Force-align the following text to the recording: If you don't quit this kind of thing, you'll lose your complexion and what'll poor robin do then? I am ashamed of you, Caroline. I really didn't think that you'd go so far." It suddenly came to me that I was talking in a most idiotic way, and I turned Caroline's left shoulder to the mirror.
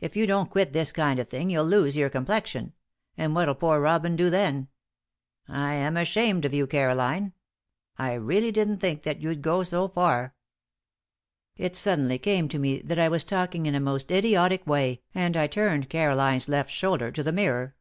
If 0.00 0.16
you 0.16 0.26
don't 0.26 0.50
quit 0.50 0.72
this 0.72 0.90
kind 0.90 1.20
of 1.20 1.28
thing, 1.28 1.48
you'll 1.48 1.66
lose 1.66 1.96
your 1.96 2.10
complexion 2.10 2.72
and 3.16 3.32
what'll 3.32 3.54
poor 3.54 3.78
robin 3.78 4.16
do 4.16 4.28
then? 4.28 4.66
I 5.46 5.74
am 5.74 5.96
ashamed 5.96 6.44
of 6.44 6.52
you, 6.52 6.66
Caroline. 6.66 7.32
I 7.96 8.14
really 8.14 8.50
didn't 8.50 8.78
think 8.78 9.02
that 9.04 9.20
you'd 9.20 9.40
go 9.40 9.62
so 9.62 9.86
far." 9.86 10.34
It 11.56 11.76
suddenly 11.76 12.18
came 12.18 12.48
to 12.48 12.58
me 12.58 12.78
that 12.80 12.98
I 12.98 13.08
was 13.08 13.22
talking 13.22 13.66
in 13.66 13.76
a 13.76 13.78
most 13.78 14.10
idiotic 14.10 14.66
way, 14.66 15.02
and 15.14 15.36
I 15.36 15.46
turned 15.46 15.88
Caroline's 15.88 16.48
left 16.48 16.72
shoulder 16.72 17.12
to 17.12 17.22
the 17.22 17.30
mirror. 17.30 17.76